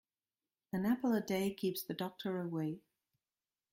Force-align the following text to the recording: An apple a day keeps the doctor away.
An 0.73 0.87
apple 0.87 1.13
a 1.13 1.21
day 1.21 1.53
keeps 1.53 1.83
the 1.83 1.93
doctor 1.93 2.41
away. 2.41 2.81